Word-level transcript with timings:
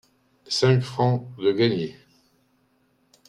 Cinq 0.47 0.81
francs 0.81 1.29
de 1.37 1.51
gagnés! 1.51 1.95